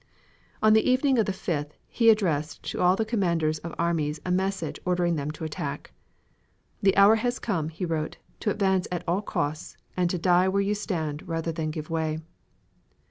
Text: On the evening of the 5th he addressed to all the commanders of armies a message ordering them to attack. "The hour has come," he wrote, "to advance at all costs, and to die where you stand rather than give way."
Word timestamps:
On 0.63 0.73
the 0.73 0.89
evening 0.89 1.19
of 1.19 1.27
the 1.27 1.31
5th 1.31 1.73
he 1.87 2.09
addressed 2.09 2.63
to 2.71 2.81
all 2.81 2.95
the 2.95 3.05
commanders 3.05 3.59
of 3.59 3.75
armies 3.77 4.19
a 4.25 4.31
message 4.31 4.79
ordering 4.83 5.15
them 5.15 5.29
to 5.29 5.43
attack. 5.43 5.91
"The 6.81 6.97
hour 6.97 7.17
has 7.17 7.37
come," 7.37 7.69
he 7.69 7.85
wrote, 7.85 8.17
"to 8.39 8.49
advance 8.49 8.87
at 8.91 9.03
all 9.07 9.21
costs, 9.21 9.77
and 9.95 10.09
to 10.09 10.17
die 10.17 10.47
where 10.49 10.59
you 10.63 10.73
stand 10.73 11.27
rather 11.27 11.51
than 11.51 11.69
give 11.69 11.91
way." 11.91 12.17